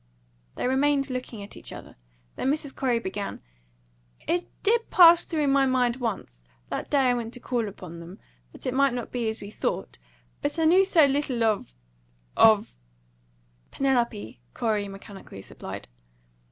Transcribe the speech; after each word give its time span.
They 0.55 0.67
remained 0.67 1.11
looking 1.11 1.43
at 1.43 1.55
each 1.55 1.71
other. 1.71 1.95
Then 2.35 2.51
Mrs. 2.51 2.75
Corey 2.75 2.97
began: 2.97 3.39
"It 4.27 4.47
did 4.63 4.89
pass 4.89 5.25
through 5.25 5.45
my 5.49 5.67
mind 5.67 5.97
once 5.97 6.43
that 6.69 6.89
day 6.89 7.11
I 7.11 7.13
went 7.13 7.35
to 7.35 7.39
call 7.39 7.67
upon 7.67 7.99
them 7.99 8.17
that 8.51 8.65
it 8.65 8.73
might 8.73 8.95
not 8.95 9.11
be 9.11 9.29
as 9.29 9.41
we 9.41 9.51
thought; 9.51 9.99
but 10.41 10.57
I 10.57 10.65
knew 10.65 10.83
so 10.85 11.05
little 11.05 11.43
of 11.43 11.75
of" 12.35 12.75
"Penelope," 13.71 14.39
Corey 14.55 14.87
mechanically 14.87 15.43
supplied. 15.43 15.87